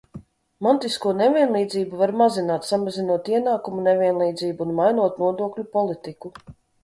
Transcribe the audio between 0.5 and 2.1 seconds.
Mantisko nevienlīdzību